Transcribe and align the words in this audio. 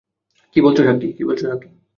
কি 0.55 0.59
বলছ 0.61 0.77
সাক্ষী? 0.79 1.67